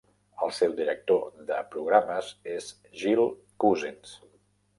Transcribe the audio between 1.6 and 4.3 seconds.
programes és Jill Cousins.